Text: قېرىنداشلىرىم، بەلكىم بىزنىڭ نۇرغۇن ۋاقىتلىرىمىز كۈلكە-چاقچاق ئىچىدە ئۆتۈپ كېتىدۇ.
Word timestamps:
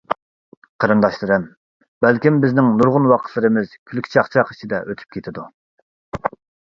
قېرىنداشلىرىم، 0.83 1.43
بەلكىم 2.05 2.39
بىزنىڭ 2.45 2.71
نۇرغۇن 2.79 3.05
ۋاقىتلىرىمىز 3.11 3.77
كۈلكە-چاقچاق 3.93 4.51
ئىچىدە 4.57 4.81
ئۆتۈپ 4.89 5.17
كېتىدۇ. 5.19 5.45